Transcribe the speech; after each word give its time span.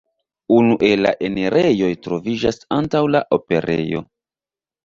Unu 0.59 0.77
el 0.87 1.03
la 1.07 1.11
enirejoj 1.29 1.91
troviĝas 2.07 2.59
antaŭ 2.79 3.03
la 3.17 3.25
operejo. 3.39 4.03